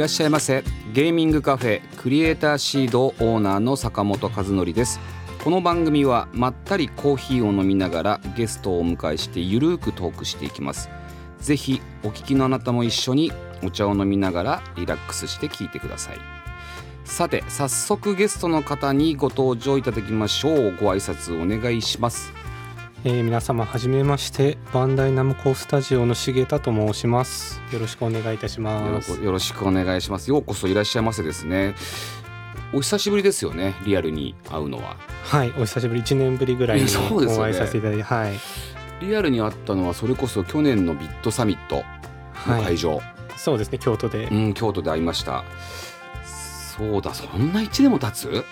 [0.00, 0.64] らっしゃいませ。
[0.94, 4.98] ゲーミングカフェクリエイターシードオーナーの坂本和則です。
[5.44, 10.88] この番組はまったりコーヒーを飲みながらゲストをお迎えしてゆるーくトークしていきます。
[11.40, 13.30] ぜひお聞きのあなたも一緒に
[13.62, 16.18] お茶を飲みながらリラックスして聞いてください。
[17.04, 20.76] さて早速ゲストの方にご登場いただきましょう。
[20.80, 22.32] ご挨拶お願いします。
[23.02, 27.62] えー、皆様はじめましてバンダイナムコスタジオの重田と申します。
[27.72, 29.22] よろしくお願いいたします。
[29.22, 30.28] よろしくお願いします。
[30.28, 31.74] ようこそいらっしゃいませですね。
[32.74, 34.98] お久しぶりですよねリアルに会うのは。
[35.24, 36.02] はいお久しぶり。
[36.02, 38.34] 1年ぶりぐらいにお会いさせていただいて、はい。
[39.00, 41.76] リアルに会ったのはそれこそ去年のビットサミット
[42.46, 43.02] の会場、はい、
[43.38, 44.24] そうですね京都で。
[44.24, 45.44] うん京都で会いました。
[46.76, 48.44] そうだそんな1年も経つ？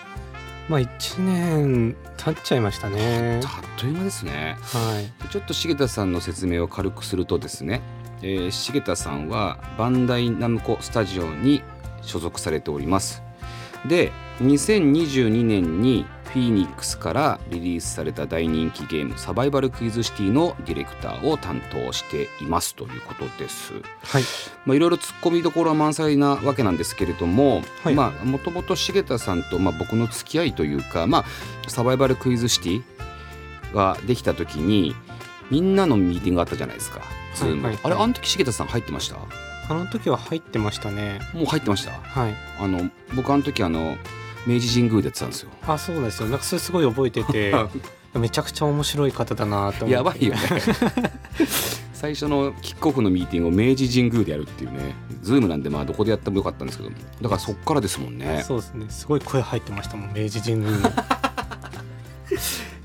[0.69, 3.41] まあ1年経っちゃいましたね。
[3.43, 4.55] あっという間ですね。
[4.61, 5.29] はい。
[5.29, 7.81] ちょっと重田さんの説明を軽くするとですね、
[8.21, 11.63] えー、重田さんはバンダイナムコスタジオに
[12.03, 13.23] 所属されております。
[13.87, 23.73] で2022年にフィーニックスからリリースされた大人気ゲームサバイバルクイズシティのディレクターを担当していますということです。
[24.03, 24.23] はい。
[24.65, 31.25] まあいろいろ突っ込みどころは満載なわけなんですけれども、はいまあもともと重田さんとまあ僕の付き合いというか、まあ
[31.67, 32.83] サバイバルクイズシティ
[33.73, 34.95] ができた時に
[35.49, 37.01] みんなのミーティングがあったじゃないですか。
[37.33, 39.17] Zoom はいはいあれあの時重田さん入ってました？
[39.69, 41.91] あの時は入ってましたねもう入ってました？
[41.91, 43.97] はいあの僕あの時あの
[44.47, 45.49] 明治神宮でやってたんですよ。
[45.67, 46.29] あそうですよ。
[46.29, 47.53] なんかそれすごい覚えてて
[48.17, 49.91] めちゃくちゃ面白い方だなと思って。
[49.91, 50.39] やばいよね。
[51.93, 56.89] 最初のキックオフのミーティングを明治神宮でやるっていうね Zoom なんでまあどこでやってもよかったんですけど
[57.21, 58.41] だからそっからですもんね。
[58.47, 58.85] そうですね。
[58.89, 60.71] すごい声入ってましたもん明治神宮。
[60.71, 60.77] に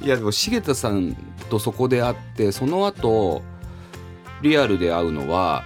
[0.02, 1.16] いやでも重田さん
[1.48, 3.42] とそこで会ってその後
[4.42, 5.62] リアルで会うのは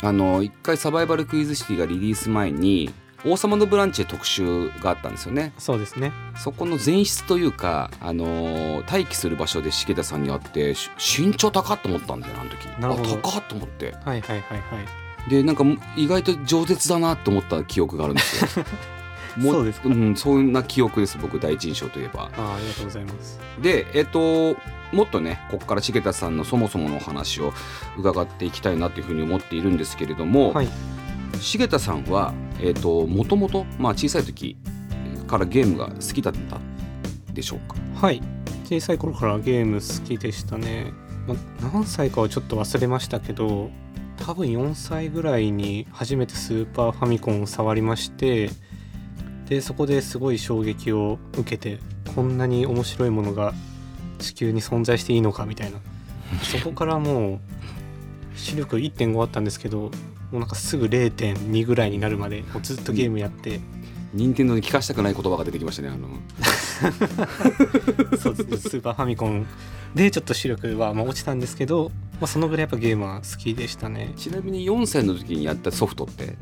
[0.00, 2.92] あの一回サバイバルクイズシティがリリース前に
[3.24, 5.52] 王様のブランチで特集があったんですよね。
[5.58, 6.12] そうですね。
[6.36, 12.64] そこの前室というか、あのー待機する場所で重田さんに会ってし身長高っと思ったんだよあの時。
[12.80, 13.14] なるほど。
[13.14, 13.94] あ高っと思って。
[14.04, 14.56] はいはいはいは
[15.26, 15.30] い。
[15.30, 15.64] でなんか
[15.96, 18.64] 意外と饒舌だなと思った記憶があるんですよ。
[19.36, 19.88] もそうですか。
[19.88, 22.30] ん、そんな記憶です僕第一印象といえば。
[22.36, 23.40] あありがとうございます。
[23.60, 24.56] でえっと
[24.92, 27.54] もっとねここから重田さんのそもそものお話を
[27.96, 30.68] 伺っていきたいなというふうに思っているんですけれども、はい
[31.40, 34.56] 重田さんはえっともともとまあ小さい時
[35.26, 36.60] からゲームが好きだった
[37.32, 37.76] でしょうか？
[38.06, 38.22] はい。
[38.64, 40.92] 小さい頃からゲーム好きでしたね、
[41.26, 41.34] ま、
[41.72, 43.70] 何歳かはちょっと忘れましたけど
[44.24, 48.50] 多分4歳ぐらいに初めてスーパーファミコンを触りまして
[49.46, 51.80] でそこですごい衝撃を受けて
[52.14, 53.52] こんなに面白いものが
[54.18, 55.78] 地球に存在していいのかみたいな。
[56.42, 57.40] そこからもう
[58.38, 59.90] 視力1.5あったんですけど
[60.32, 63.60] もうなんかすぐ0.2ぐらいになるまでもうずっとゲームやって。
[64.14, 66.06] 任天堂に聞かしたくない言葉が出てきましたねあの。
[68.18, 68.50] そうです。
[68.50, 69.46] ねスーパーファミコン。
[69.94, 74.12] でちょっと視力はまあ落ちたんですけど、まあ、そのぐらいやっぱゲームは好きでしたね。
[74.16, 76.36] ちなみに4歳の時にやったソフトって？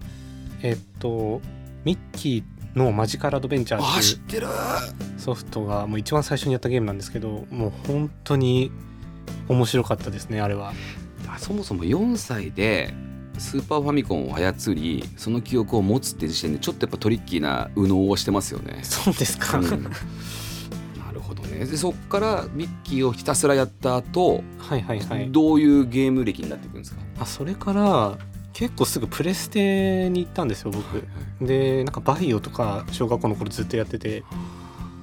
[0.62, 1.40] えっと
[1.84, 8.72] ミッキーのマジカルアドベンチャーあっていうソフトがもう一番最初にやったゲームなんですけどもう本当に
[9.48, 10.72] 面白かったですねあれは。
[11.28, 12.92] あそもそも4歳で
[13.40, 18.80] スーパーファミコンを操りその記憶を持つって時点でちょっとやっぱトリッキーな右脳をしてますよね。
[18.82, 19.82] そうですか、うん。
[19.82, 19.90] な
[21.12, 21.64] るほどね。
[21.64, 25.32] でそっからミッキーをひたすらやった後、はいはいはい。
[25.32, 27.00] どういうゲーム歴になっていくんですか？
[27.18, 28.18] あそれから
[28.52, 30.84] 結構すぐプレステに行ったんですよ僕。
[31.40, 34.22] でなんかバイオとか小学校の頃ずっとやってて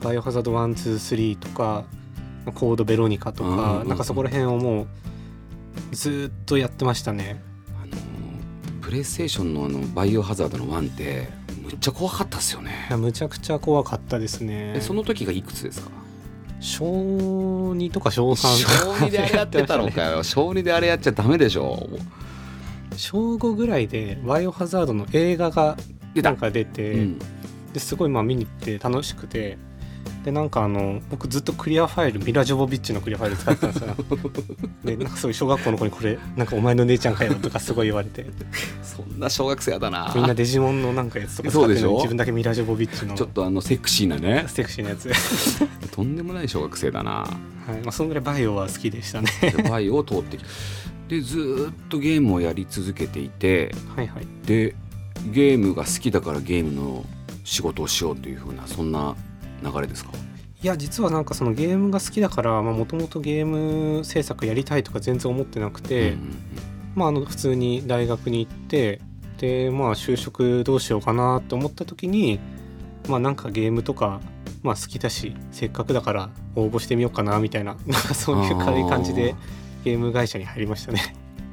[0.04, 1.86] バイオハザード123とか
[2.54, 4.88] コードベロニカとうんうんうんかなんかそこら辺をもう
[5.92, 7.42] ずっとやってましたね
[8.88, 11.28] プレイステーションのあのバイオハザードの1って
[11.62, 14.76] むっちゃ怖かったっすよいねやむちゃくちゃ怖かったですね。
[14.78, 15.92] えその時がいくつですか？
[16.62, 20.24] 小2とか小3小2であれやってたのかよ。
[20.24, 21.90] 小2であれやっちゃダメでしょ。
[22.96, 25.76] 小5ぐらいでバイオハザードの映画が
[26.16, 27.20] なんか出て、うん。
[27.74, 29.58] ですごいまあ見に行って楽しくて
[30.28, 33.96] でなんかあの僕ずっとクリアファイルミラ・ジョボビッチのクリアファイル使ってたんですよ
[34.84, 38.26] でなんかそういう小学校の子にこれなんかお前の姉ちゃんかよとかすごい言われて。
[38.84, 40.12] そんな小学生やだな。
[40.14, 41.80] みんなデジモンのなんかやつとか使そうでしょ？
[41.80, 43.16] ってるのに自分だけミラ・ジョボビッチの。
[43.16, 44.44] ちょっとあのセクシーなね。
[44.50, 45.10] セクシーなやつ。
[45.96, 47.12] とんでもない小学生だな。
[47.12, 47.28] は
[47.70, 47.82] い。
[47.84, 49.30] まあそのぐらいバイオは好きでしたね。
[49.42, 50.50] でバイオを通ってきた
[51.08, 53.74] でずーっとゲームをやり続けていて。
[53.96, 54.28] はいはい。
[54.46, 54.76] で
[55.32, 57.06] ゲームが好きだからゲームの
[57.46, 59.16] 仕事をしようというふうなそんな
[59.64, 60.12] 流れですか？
[60.64, 66.36] いや実はなんかそのゲームが好きだからもともとゲーム制作やりたいとか全然思ってなくて、うんうん
[66.96, 69.00] まああの普通に大学に行って
[69.38, 72.40] でまあ就職どうしようかなと思った時に
[73.08, 74.20] まあなんかゲームとか
[74.64, 79.36] まあ好きだしせっかくだから応募してみようかなみたいな なんかそういう軽い感じで
[79.84, 81.02] ゲーム会社に入りましたね。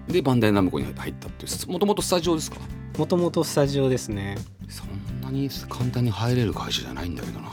[0.09, 2.57] うんでバンダイナムコに入ったっていうもともとスタジオですか？
[2.99, 4.37] もともとスタジオですね。
[4.69, 7.49] そんなに簡単に入れる会社じゃないんだけどな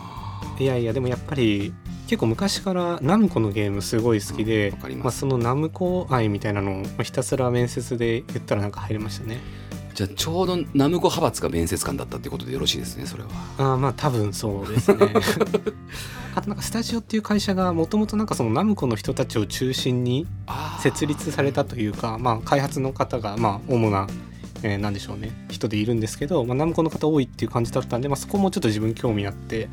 [0.62, 1.74] いやいやでもやっぱり
[2.06, 9.40] 結構昔からナムコのゲームすごい好きでわ、かりまあ、ます、そのナムコ愛みたいなのをまあひたすら面接で言ったらなんか入れましたね。
[9.96, 13.30] じゃあちょうどナムコ派閥が面接官だったっていうことでよろしいですねそれは。
[13.58, 14.98] あーまあ多分そうですね。
[16.36, 20.28] あとなんかスタジオっていう会社がもともとなんかそのナムコの人たちを中心に
[20.80, 24.08] 設立されたというか、まあ、開発の方がまあ主な、
[24.62, 29.70] えーなんでしょうね人でいるんですけど、まあ、ナムコの方多いっていう感じだったんで、まあ、そこもちょっと自分興味あって、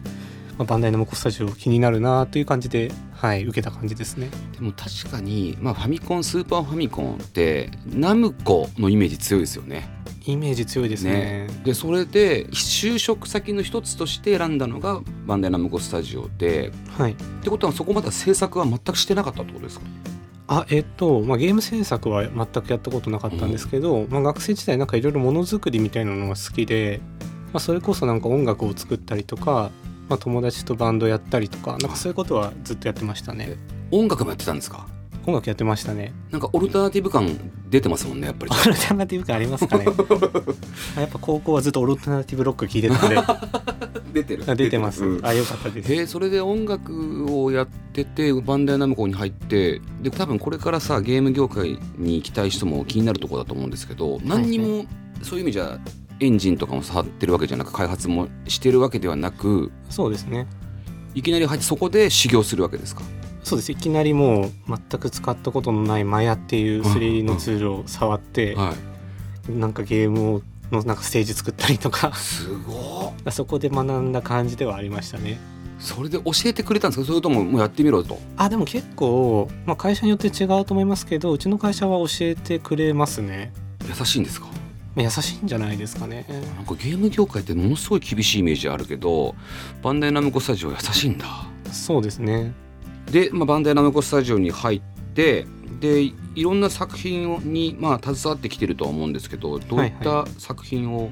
[0.58, 4.28] まあ、バンダイナムコスタジオ気になるなという感じで、はい、受けた感じですね。
[4.52, 9.88] でも確かに、まあ、ファミコンスーパーファミコンってナムコのイメージ強いですよね。
[10.26, 11.46] イメージ強いですね。
[11.64, 19.86] でそれで就職先の一つとして選んだのがバンダイナムコスタジオではい、ってことはそこまで制作は全くしてなかったってことですか？
[20.48, 27.00] あえっと、まあ、ゲーム制作は全くやったことなかったんですけど、まあ、学生時代なんかいろいろものづくりみたいなのが好きで、
[27.52, 29.70] まあ、それこそなんか音楽を作ったりとか、
[30.08, 33.56] まあ、友達とバンドやったりとかなんかそういうことはずっとやってましたね。
[33.90, 34.86] 音楽もやってたんですか？
[35.26, 36.12] 音楽やってましたね。
[36.30, 37.38] なんかオルタナティブ感
[37.68, 38.52] 出てますもんねやっぱり。
[38.52, 39.84] オルタナティブ感ありますかね。
[40.96, 43.16] あ やっぱ高校はずっとオルタナティブロック聞いてたんで。
[44.14, 44.44] 出てる。
[44.46, 45.26] あ出てます、うん。
[45.26, 45.92] あよかったです。
[45.92, 54.86] へえそれで音楽をやっててバンダイナムコに入ってで多分これからさゲーム業界に行きたい人も気になるところだと思うんですけど何にも
[55.22, 55.78] そういう意味じゃ
[56.20, 60.46] エンジンとかも触ってるわけじゃなく開発もしてるわけではなくそうですね。
[61.14, 63.02] いきなり入ってそこで修行するわけですか？
[63.42, 63.72] そうです。
[63.72, 68.74] いきなりもう全く使ったことのないマヤっていう 3D のツールを触って、は
[69.48, 69.52] い。
[69.52, 72.12] なんかゲームをのなんかステージ作ったりとか。
[72.14, 73.32] すごっ。
[73.32, 75.38] そこで学んだ感じではありましたね。
[75.78, 77.06] それで教えてくれたんですか？
[77.06, 78.18] それとももうやってみろと。
[78.36, 83.52] あでも結構、まあ、会社によって違うと思いますけどうちの会社は教えてくれますね。
[83.88, 84.46] 優しいんですか？
[84.46, 84.57] まあ
[85.02, 86.26] 優しいんじゃないですかね。
[86.56, 89.34] なんかゲーム業界ってものすごい厳しいイメージあるけど
[89.82, 91.26] バンダイナムコスタジオ優しいんだ。
[91.72, 92.52] そうですね。
[93.10, 94.82] で、まあ、バンダイナムコスタジオに入っ
[95.14, 95.46] て
[95.80, 101.10] でいろんな作品をに、まあ、携わってきてるとは思うんですけどどういっはた作品を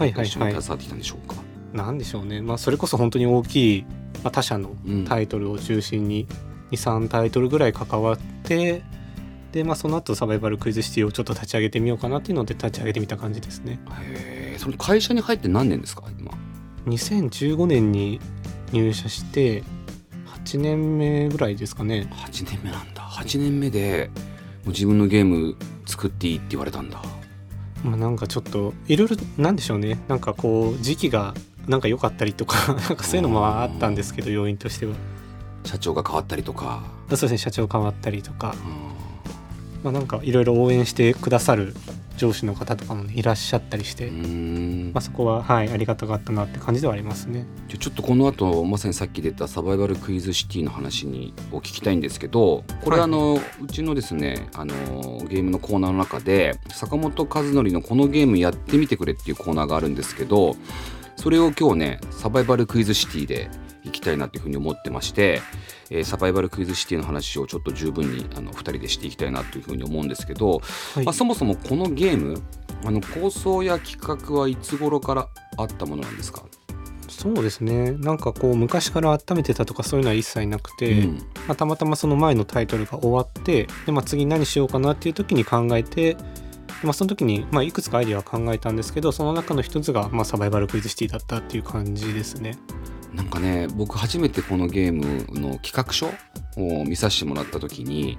[0.00, 0.26] 一緒にはい。
[0.26, 1.36] 携わってきたんでしょうか、
[1.72, 2.42] なんでしょうね。
[2.42, 3.84] まあそれこそ本当に大きい、
[4.22, 5.04] まあ、他社のうん。
[5.04, 6.26] タイトルを中心に
[6.72, 8.82] 23タイトルぐらい関わって
[9.56, 13.80] でまあその後サバイバルクイズシティをちょっと立ち上げてみようかなっていうので立ち上げてみた感じですね。
[14.02, 16.30] へえその会社に入って何年ですか今
[16.84, 18.20] ？2015年に
[18.72, 19.64] 入社して
[20.44, 22.06] 8年目ぐらいですかね。
[22.12, 23.02] 8年目なんだ。
[23.02, 24.10] 8年目で
[24.64, 27.02] もう自分のゲーム作っていいって言われたんだ。
[27.82, 29.98] まあなんかちょっといろいろなんでしょうね。
[30.06, 31.32] なんかこう時期が
[31.66, 34.92] なんか良かったりとか なんかそういうのもあったんですけど要因としては。
[35.64, 37.38] 社長が変わったりとか、そうですね。
[37.38, 38.54] 社長変わったりとか。
[38.92, 38.95] う
[39.82, 41.74] まあなんかいろいろ応援してくださる
[42.16, 47.46] 上司の方とかも、ね、いらっしゃったりして、まあ、そこははいありがたかったなって感じではありますね。
[47.68, 53.04] じゃあちょっとこの後まさにさっき出たサバイバルクイズシティの話にを聞きたいんですけどこれ、はい。
[53.04, 54.74] あのうちのですねあの
[55.28, 60.56] ゲームのコーナーの中で坂本和則のこのゲームやってみてくれっていうコーナーがあるんですけど
[61.16, 63.50] それを今日ねサバイバルクイズシティで
[63.86, 65.40] 行きたいなっていうふうに思ってまして、
[65.90, 70.60] えーサバイバルクイズシティの話をちょっと十分にあの2人でしていきたいなというふうに思うんですけど、
[70.94, 71.04] はい。
[71.04, 72.42] まあ、そもそもこのゲーム
[72.84, 76.44] あの構想や企画はいつ頃からあったものなんですか、
[77.08, 77.92] そうですね。
[77.92, 81.18] なんかこう昔から温めてたとかそういうのは一切なくて、うん。
[81.46, 86.18] まあ、たまたまその前のタイトルが終わってで、まあ、次何しようかなっていう時に考えてで、
[86.82, 92.58] まあ、その時に、まあ、いくつかアイデアは考えたんですけどその中の一つが、まあ、サバイバルクイズシティだったっていう感じですね
[93.16, 96.06] なんかね僕初めてこのゲームの企画書
[96.56, 98.18] を見させてもらった時に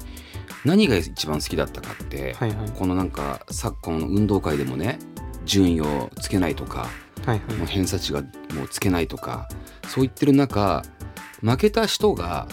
[0.66, 2.72] 何が一番好きだったかって、はいはい。
[2.72, 5.00] このなんか昨今の運動会でもね
[5.46, 6.88] 順位をつけないとか
[7.28, 8.22] はいもう偏差値が
[8.54, 9.48] もうつけないとか
[9.88, 10.84] そう言ってる中
[11.42, 12.48] 負けた人が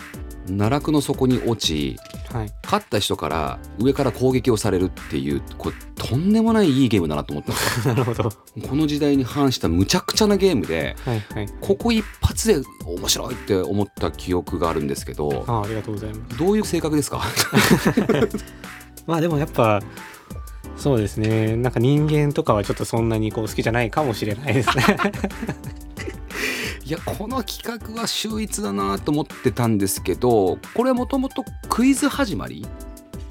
[0.46, 1.96] 奈落の底に落ち
[2.32, 2.52] はい。
[2.64, 7.52] 勝った人から上から攻撃をされるっていうこれとんでもないいいゲームだなと思った
[7.88, 8.28] なるほど。
[8.28, 11.48] この時代に反したむちゃくちゃなゲームではいはい。
[11.60, 16.36] ここ一発で面白いって思った記憶があるんですけどあありがとうございます。
[16.36, 17.22] どういう性格ですか？
[19.06, 19.80] まあでもやっぱ
[20.76, 21.56] そうですね。
[21.56, 24.84] なんか人間とかはちょっとそんなにこう好きじゃないかもしれないですね。
[26.84, 32.66] いやこの企画は秀逸だなと思ってたんですけどこれもともとクイズ始まり？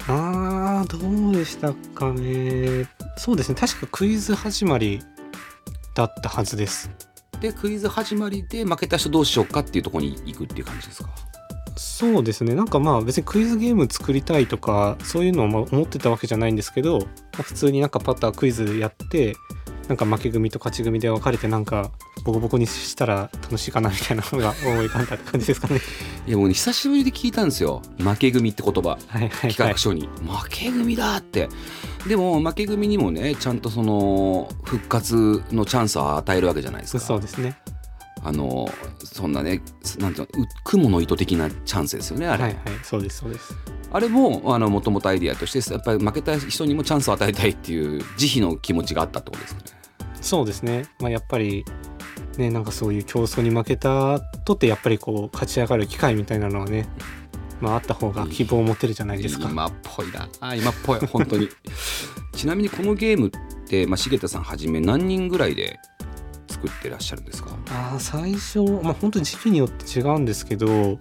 [0.08, 2.88] あーどうでしたかね。
[3.16, 3.54] そうですね。
[3.54, 5.00] 確かクイズ始まり
[5.94, 6.90] だったはずです。
[7.40, 11.10] でクイズ始まりで負けた人どうしようかっていうところに行くっていう感じですか？
[11.76, 12.54] そうですね。
[12.54, 17.06] なんかまあ別にクイズゲーム作りたいとかそういうのをまあ思ってたわけじゃないんですけど、ま
[17.40, 19.36] あ普通になんかパタークイズやって
[19.88, 21.90] なんか負け組と勝ち組で分かれてなんか
[22.24, 25.80] ボコボコにしたら楽しいかなみたいなのが思い浮かんだって感じですかね。
[26.26, 27.82] いやもうね久しぶりで聞いたんですよ。
[27.98, 28.90] 負け組って言葉。
[28.90, 29.72] はいはい企はい。
[29.72, 31.48] 画書に、負け組だって。
[32.06, 37.00] でも負け組にもねちゃんとその復活のチャンスを与えるわけじゃないですか。
[37.00, 37.56] そうですね
[38.24, 38.66] あの
[39.04, 39.60] そんなね
[39.98, 43.54] なんていうのう雲の糸的なチャンスですよねあれ、はいはいそうですそうです。
[43.92, 49.66] あれもあのもともとアイディアとしてやっぱり負けた人にもチャンスを与えたいっていう慈悲の気持ちがあったってことですかね。
[50.20, 50.86] そうですね。
[51.00, 51.64] まあやっぱり
[52.38, 56.88] ねなんかそういう競争に負けたとってやっぱりこう勝ち上がる機会みたいなのはね
[57.60, 59.48] まああった方が希望を持てるじゃないですか。
[59.50, 60.28] 今っぽいな。
[60.40, 60.98] あ今っぽい。
[61.00, 61.48] 本当に。
[62.32, 63.30] ちなみにこのゲームっ
[63.68, 65.78] て、まあ、重田さんはじめ何人ぐらいで
[66.64, 67.50] 作ってらっしゃるんですか？
[67.70, 70.96] あー最初まあ本当に時期によって違うんですけどうまあ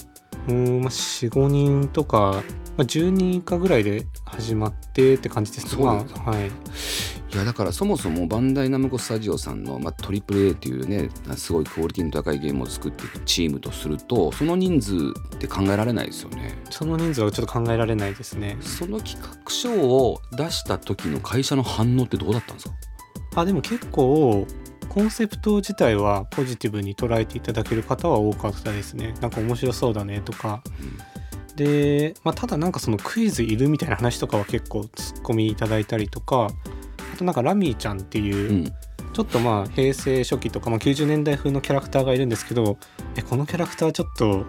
[0.49, 2.43] 45人とか、
[2.77, 6.47] まあ、10人以下ぐらいで始まってって感じですそうなんだまあはい。
[6.47, 14.95] いやだからそもそもバンダイナムコスタジオさんの、まあ、トリプル A というねすごいクオリティの高いゲームを作っていくチームとするとその人数
[15.35, 16.55] って考えられないですよね。
[16.69, 18.57] その人数はちょっと考えられないですね。
[18.61, 22.75] その企画書を出した時の会社の反応ってどうだったんですか？
[23.35, 24.45] あでも結構
[24.85, 29.13] コンセプト自体はポジティブに捉えていただける方は多かったですね。
[29.21, 30.61] なんか面白そうだねとか。
[31.55, 36.49] で、まあ、ただなんかそのクイズいるみたいな話とかは結構ツッコミいただいたりとか。
[37.13, 38.73] あとなんかラミーちゃんっていう、うん。
[39.13, 42.79] ちょっとまあ平成初期とか、まあ、90年代風のキャラクターがいるんですけど
[43.15, 44.45] えこのキャラクターちょっと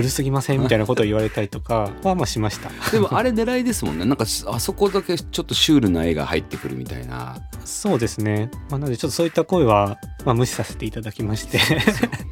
[0.00, 0.60] 古すぎません？
[0.60, 2.70] みたいなことを言われたりとかはまあしました。
[2.90, 7.36] でもあれ狙いですもんねなんかあそこだけちょっとシュールな絵が入ってくるみたいな。
[7.64, 11.58] そうですね、まあ、なのでちょっとそういった声は、まあ、無視させていただきまして。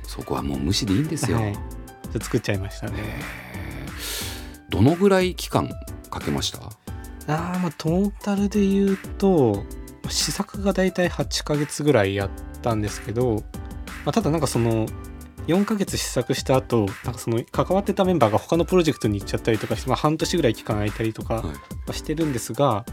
[0.06, 1.56] そこはもう無視でいいんですよ、はい、
[2.20, 3.20] 作っちゃいましたね。
[4.70, 5.70] どのぐらい期間
[6.10, 6.58] かけました？
[7.28, 9.64] あーまあトータルで言うと
[10.08, 12.30] 試作がだいたい8ヶ月ぐらいやっ
[12.62, 13.44] たんですけど、
[14.04, 14.86] まあ、ただなんかその
[15.48, 21.44] 4ヶ月試作した後なんかその関わってたメンバーが他のプロジェクトに行っちゃったりとかして、まあ、半年ぐらい期間空いたりとかはい。
[21.86, 22.84] はしてるんですが、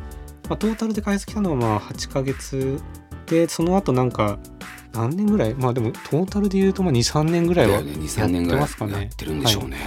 [0.49, 2.81] まあ、トータルで返してきたのはまあ8ヶ月
[3.25, 4.39] でその後なんか
[4.93, 7.93] 何年ぐらいまあでもトータルで言うとまあ23年ぐらいはだよね。
[7.93, 8.93] 23年ぐらいやってますかね。
[8.93, 9.77] やってるんでしょうね、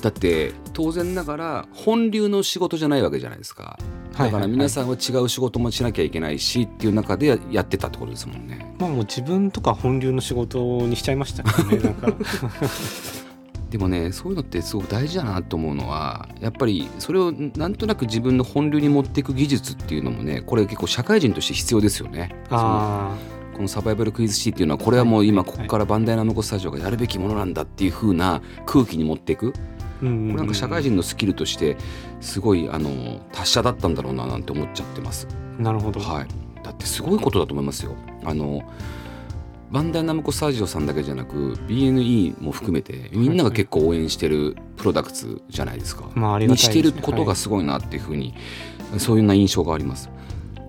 [0.00, 3.78] だって当然ながら本流の仕事じゃないわけじゃないですか
[4.24, 8.74] だから皆さんは違う仕事もしなきゃいけないしっていう中でややってたってことですもんね。
[8.78, 11.94] まあもう自分とか本流の仕事にしちゃいましたけどね
[13.70, 22.34] でもねそういうのってすごく大事だなと思うのはやっぱりそれをなんとなく自分の本流に持っていく技術っていうのもねこれ結構社会人として必要ですよね。
[22.50, 23.14] あ
[23.54, 29.52] このサバイバルクイズシーっていうのはこれはもう今はいここからバンダイナムコスタジオがやるべきものなんだっていう風な空気に持っていく
[30.00, 31.76] これなんか社会人のスキルとして
[32.20, 35.28] すごいあの達者だったんだろうななんて思っちゃってます。
[35.58, 36.26] なるほど、はい、
[36.62, 37.94] だってすごいことだと思いますよ。
[38.24, 38.62] あの
[39.70, 46.10] バンダイナムコスタジオさんだけじゃなく BNE も含めてみんなが結構応援してるプロダクツじゃないですか。
[46.14, 48.34] まあありがにしてたいですねることがすごいなっていうふうに、
[48.98, 50.10] そういうような印象があります。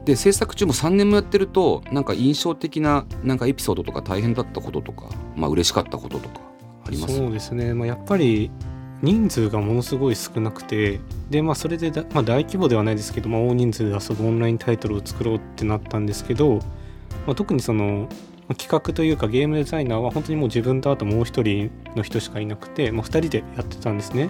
[0.05, 6.41] で制作中も3年もやってるとなんか印象的ななんかエピソードとか大変だったこととかまあ嬉しかったこととか
[6.85, 7.15] あります？
[7.15, 8.49] そうですね、まあ、やっぱり
[9.01, 16.59] 人数がものすごい少なくてでまあそれで、まあ、大規模ではないですけど、まあ、大人数で遊ぶオンラインタイトルを作ろうってなったんですけど、
[17.25, 18.07] まあ、特にその
[18.57, 24.29] 企画というかゲームデザイナーは本当にもう自分とあともう一人の人しかいなくて、まあ、2人でやってたんですね。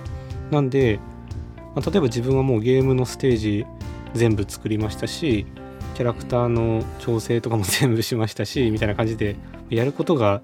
[0.51, 0.99] なんで、
[1.75, 3.65] まあ、例えば自分はもうゲームのステージ
[4.13, 5.45] 全部作りましたし
[5.95, 9.35] キャラクターの調整とかも全部しましたしみたいな感じで
[9.69, 10.41] やることが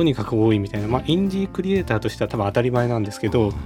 [0.00, 3.56] とにかく多いみたいな、まあ、インディークリエイターとしては多分当たり前なんですけど、ま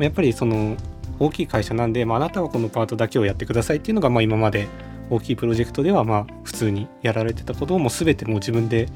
[0.00, 0.76] あやっぱりその
[1.20, 4.66] 大きい会社なんで、まあ、あなたはこのパートだけをやってくださいっていうのがまあ今まで
[5.08, 8.88] 大きいプロジェクトではまあ普通にやられてたことをもう全てもう自分で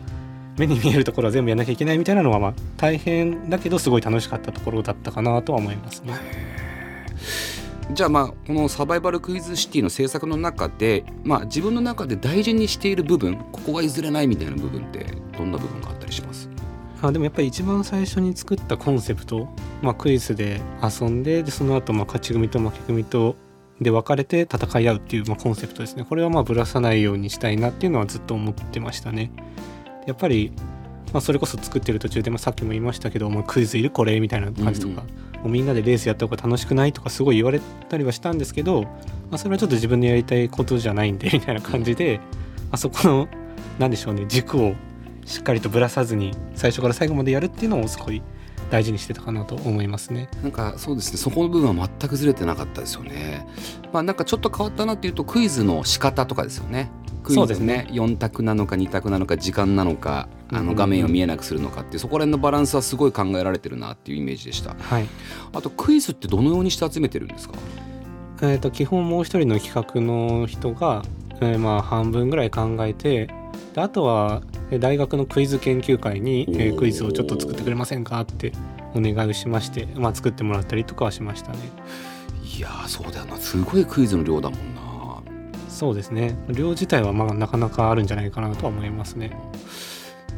[0.59, 6.15] 目に見えるところは全部やんなきゃいけないみたいなのはまあ大変だけどすごい楽しかったところだったかなとは思いますね。
[7.93, 15.07] じゃあまあこのサバイバルクイズシティの制作の中で、まあ、自分の中で大事にしている部分ここが譲れないみたいな部分って
[15.39, 16.52] どんな部分があったりします？
[17.03, 19.49] あでもやっぱり一番最初に作ったコンセプト、
[19.83, 23.37] まあ、クイズで遊んででその後まあ勝ち組と負け組と
[23.81, 26.05] で分かれて戦い合うっていうまあコンセプトですね。
[26.05, 29.33] これはまあぶらさないようにしたいなっていうのはずっと思ってましたね。
[30.07, 30.53] やっぱり、
[31.13, 38.91] まあ、それこそ作ってる途中で、まあ、さっきも言いましたけど、まあ、クイズいるこれみたいな感じとか、うんもうみんなでレースやった方が楽しくないとかすごい言われたりはしたんですけど、ま
[39.33, 42.21] あ、それはちょっと自分のやりたいことじゃないんでみたいな感じで、
[42.71, 43.29] あそこの
[43.79, 44.75] 何でしょうね軸を
[45.25, 48.23] しっかりとぶらさずに最初から最後までやるっていうのをすごい
[48.71, 50.29] 大事にしてたかなと思いますね。
[50.43, 53.47] なんかそうですねそこの部分は全くずれてなかったですよね。
[53.93, 56.91] まあなんかちょっと変わったなっていうとクイズの仕方とかですよね。
[57.23, 64.75] クイズそうですね4択なのか2択なのか時間なのかあの画面を見えなくするのかってそこら辺のバランスはすごい考えられてるなっていうイメージでした。
[64.75, 65.07] はい
[65.53, 67.55] あとクイズってどのようにして集めてるんですか？
[68.43, 71.03] えー、と基本もう一人の企画の人が、
[71.41, 73.29] えーまあ半分ぐらい考えて
[73.75, 78.53] であとはえー大学のクイズ研究会に、えークイズをちょっと作ってくれませんかって
[78.95, 81.59] お願いをしまして、まあ、作ってもらったりとかはしましたね。
[82.57, 83.37] いやーそうだよな。
[83.37, 84.83] すごいクイズの量だもんな。
[85.69, 86.37] そうですね。
[86.49, 89.37] 量自体はまあなかなかあるんじゃないかなとは思いますね。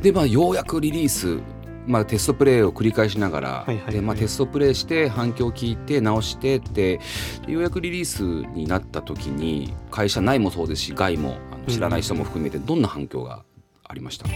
[0.01, 1.41] でまあようやくリリース、
[1.87, 7.01] まあ、テストプレイを繰り返しながら、でまあ、テストプレイして反響を聞いて直してって
[7.47, 8.23] でようやくリリース
[8.55, 11.37] になった時に会社内もそうですし外も
[11.69, 13.45] 知らない人も含めてどんな反響が
[13.85, 14.27] ありました、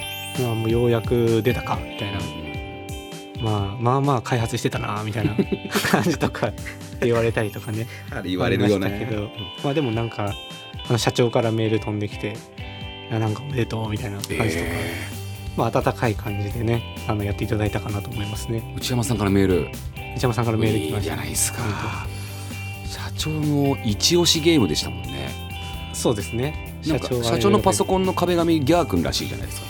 [0.42, 2.20] まあもうようやく出たかみたいな。
[3.42, 5.36] まあまあまあ開発してたなみたいな
[5.90, 6.52] 感じとか
[7.00, 7.86] 言われたりとかね。
[8.10, 9.22] あれ言われるよありましたけど。
[9.22, 9.32] ね。
[9.62, 10.34] まあでもなんか
[10.88, 12.36] あの社長からメール飛んできて
[13.10, 15.08] 「いやなんかおめでとう」みたいな感じとか、え
[15.56, 18.58] まあ温かい感じでねあのやっていただいたかなと思いますね。
[18.74, 19.68] ー内山さんからメール。
[20.16, 21.62] 内山さんからメール来まいいしたじゃないですか。
[21.62, 22.08] 本
[22.88, 25.30] 社長の一押しゲームでしたもんね。
[25.92, 29.68] そうですねなんかは社長のパソンコンの壁紙ギャー君らしいじゃないですか。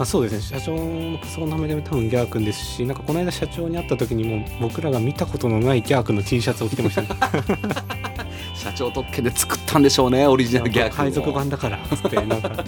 [0.00, 0.60] あそうですね。
[0.60, 7.02] 社長のパソコンの壁紙多分ギャー君ですしなんかこの間社長に会った時にも僕らが見たことのないギャー君の T シャツを着てました。
[7.02, 7.08] ね
[8.54, 11.04] 社長特権で作ったんでしょうねオリジナルギャー君を。
[11.04, 12.50] 海賊版だからっつってなんか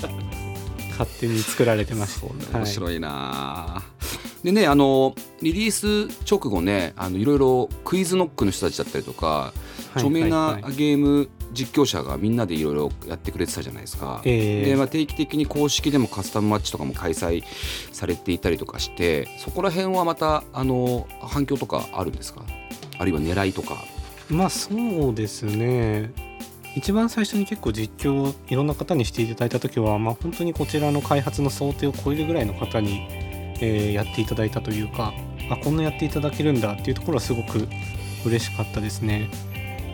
[0.91, 2.59] 勝手に作られてました。
[2.59, 3.83] 面白いな、
[4.45, 9.61] でねあのリリース直後ねあのいろいろクイズノックの人たちだったりとか、はい
[9.97, 10.77] 著名なはいはい。
[10.77, 14.23] ゲーム実況者がみんなでいろいろやってくれてたじゃないですか。
[14.25, 17.43] えーでまあ、定期的に公式でもカスタムマッチとかも開催
[17.93, 22.43] されていたりとかしてそこら辺はまたあの反響とかあるんですか？
[22.99, 23.77] あるいは狙いとか。
[24.29, 26.13] まあそうですね
[26.77, 33.09] 一番最初に結構実況をいろんな方にしていただいた時は、まあ、本当にこちらの開発の想定を超えるぐらいの方に、
[33.61, 35.13] えーやっていただいたというか
[35.51, 37.67] あこんなやっていただけるんだっていうところはすごく
[38.25, 39.29] 嬉しかったですね。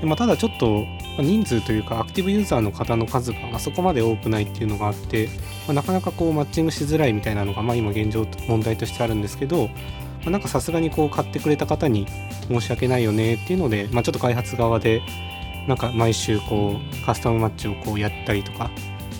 [0.00, 0.84] でまあ、ただちょっと
[1.16, 5.28] まあ人数というかアクティブユーザーの方の数があそこまで多くないっていうのがあって、
[5.66, 9.72] まあ、なかなかこうマッチングしづらいみたいなのが、まあ、今現状問題としてあるんですけど、ま
[10.26, 12.06] あ、なんかさすがにこう買ってくれた方に
[12.48, 15.02] 申し訳ないよねっていうので、まあ、ちょっと開発側で
[15.66, 18.70] なんか毎週こうカスタムマッチをこうやったりとか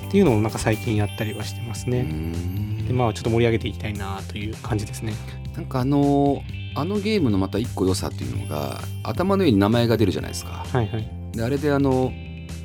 [0.08, 2.02] っていうのをなんか最近やったりはしてますね。
[2.02, 5.14] んでまあちょっと盛り上げていきたいなという感じですね。
[5.56, 6.42] なんかあの
[6.74, 10.66] あのゲームのまた一個良さっていうのが頭の上に名前が出るじゃないですか。
[10.70, 11.10] はいはい。
[11.32, 12.12] であれであの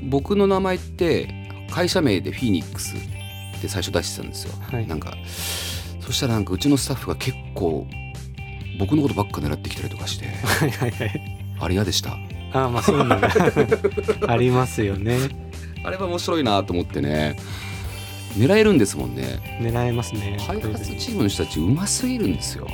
[0.09, 1.29] 僕の名前って
[1.71, 5.13] 会社名でフィニックスって最初出してたんですよ、はいなんか
[5.99, 7.87] そしたらなんかうちのスタッフが結構
[8.79, 11.39] 僕のことばっか狙ってきたりとかしてはいはいはい。
[11.59, 12.17] あれ嫌でした
[12.53, 13.29] ああまあそういうのが
[14.27, 15.17] ありますよね。
[15.85, 17.37] あれは面白いなと思ってね
[18.35, 19.39] 狙えるんですもんね。
[19.59, 20.37] 狙えますね。
[20.45, 22.67] 開発チームの人たちうますぎるんですよ。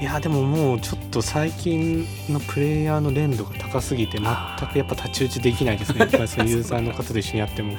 [0.00, 6.00] いやでももうちょっと最近のプレイヤーの連度が高すぎて全くやっぱ太刀打ちできないですね。
[6.00, 7.74] やっぱりそのユーザーの方と一緒にやっても。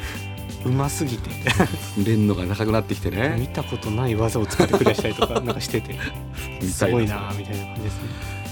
[0.66, 1.30] うますぎて。
[2.06, 3.36] 連度が高くなってきてね。
[3.38, 5.96] 見たことない技を使ってクリアしたりとか なんかしてて。
[6.62, 6.98] 見すたいな。
[6.98, 8.02] ごいなみたいな感じですね。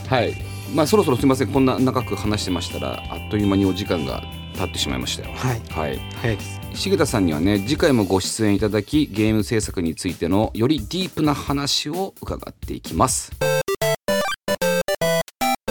[0.07, 0.35] はい。
[0.73, 1.47] まあそろそろすみません。
[1.47, 4.21] こんな長く話してましたらあっという間にお時間が
[4.57, 5.33] 経ってしまいましたよ。
[5.33, 5.61] はい。
[5.69, 5.99] はい。
[6.21, 6.89] 早いです。
[6.89, 13.31] 重田さんにはね次回もご出演いただきゲーム制作についてのよりディープな話を伺っていきます。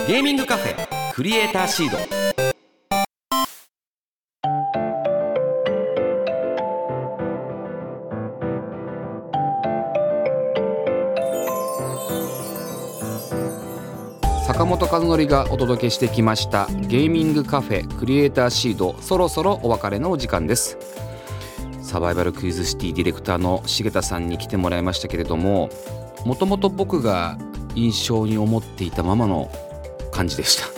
[0.07, 1.97] ゲーミングカフェクリエイターシード
[14.71, 20.77] 本和則がお届けしてきましたゲーミングカフェクリエイターシードそろそろお別れのお時間です。
[21.81, 25.69] サバイバルクイズシティディレクターの重田さんに来てもらいましたけれども
[26.23, 27.37] もともと僕が
[27.75, 29.51] 印象に思っていたままの
[30.13, 30.69] 感じでした。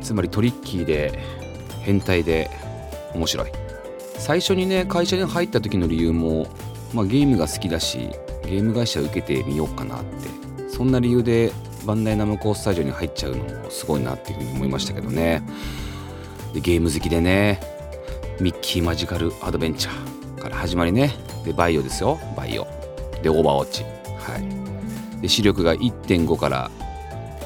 [0.00, 1.18] つまりトリッキーで
[1.82, 2.50] 変態で
[3.14, 3.52] 面白い。
[4.16, 6.46] 最初にね会社に入った時の理由も、
[6.94, 7.98] まあ、ゲームが好きだし
[8.44, 11.52] ゲーム会社受けてみようかなってそんな理由で
[11.84, 15.42] バンダイナムコスタジオに入っちゃうのもすごいなっていうふうに思いましたけどね。
[16.54, 17.60] でゲーム好きでね
[18.40, 21.14] ミッキーマジカルアドベンチャーから始まりね。
[21.44, 22.18] でバイオですよ。
[22.36, 22.66] バイオ。
[23.22, 23.84] でオーバーウォッチ。
[23.84, 24.38] は
[25.18, 25.20] い。
[25.22, 26.70] で視力が1.5から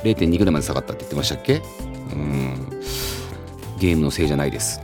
[0.03, 1.63] 0.2ぐらいまで下がったって言ってましたっけ？
[2.13, 2.71] うん。
[3.79, 4.81] ゲームのせいじゃないです。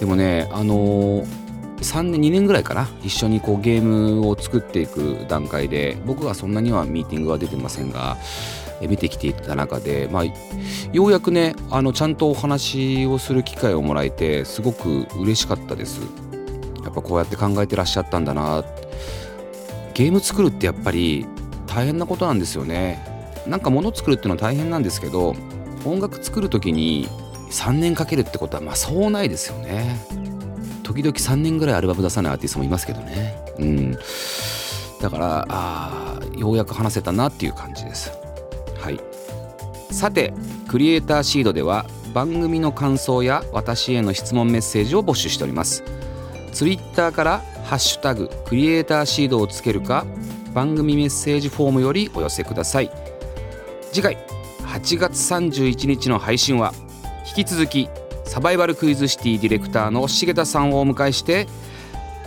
[0.00, 1.26] でもねあのー、
[1.86, 2.88] 3年2年ぐらいかな。
[3.04, 8.16] 一緒にこうゲームを作っていく段階で僕はそんなにはミーティングは出てませんが
[8.80, 10.24] 見てきていた中で、まあ、
[10.92, 16.00] ようやくねあのちゃんとお話をする機会をもらえてすごく嬉しかったです。
[16.82, 18.64] やっぱこうやって考えてらっしゃったんだな。
[19.94, 21.24] ゲーム作るってやっぱり
[21.68, 23.00] 大変なことなんですよね。
[23.46, 25.36] なんか物作るっていうのは大変なんですけど
[25.84, 27.08] 音楽作る時に
[27.50, 30.25] 3年かけるってことはまあそうないですよね。
[30.86, 33.34] 時々3年ぐらいアルバム出さないアーティストもいますけどね。
[33.58, 33.92] うん。
[35.00, 38.12] だからあようやく話せたなっていう感じです。
[38.78, 39.00] はい。
[39.90, 40.32] さて
[40.68, 45.82] クリエイターシードでは番組の感想や私への質問メッセージを募集しております。
[46.52, 50.06] ツイッターから「ハッシュタグクリエイターシード」をつけるか
[50.54, 52.92] 番組メッセージフォームよりお寄せください。
[53.90, 54.18] 次回
[54.62, 56.72] 8月31日の配信は
[57.26, 57.88] 引き続き
[58.26, 61.46] サバイバルクイズシティディレクターの重田さんをお迎えして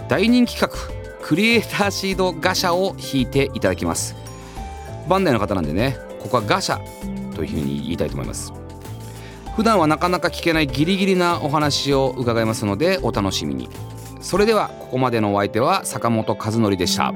[0.07, 4.15] 大人気企画クリエイターシードガシャを引いていただきます。
[5.07, 6.79] バンダイの方なんでねここはガシャ
[7.35, 8.51] というふうに言いたいと思います。
[9.55, 13.69] 普段はなかなか聞けないギリギリなお話を伺いますのでお楽しみに。
[14.21, 17.13] それではここまでのお相手は坂本和則でした。